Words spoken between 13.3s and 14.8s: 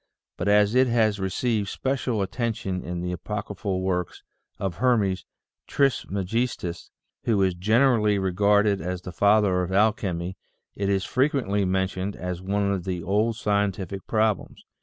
scientific problems.